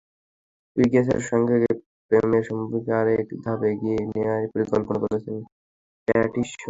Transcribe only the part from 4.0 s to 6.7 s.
নেওয়ারই পরিকল্পনা করছেন প্যাটিনসন।